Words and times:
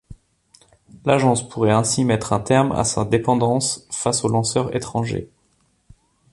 L'agence 1.05 1.47
pourrait 1.47 1.69
ainsi 1.69 2.03
mettre 2.05 2.33
un 2.33 2.39
terme 2.39 2.71
à 2.71 2.83
sa 2.85 3.05
dépendance 3.05 3.87
face 3.91 4.23
aux 4.25 4.29
lanceurs 4.29 4.75
étranger. 4.75 5.29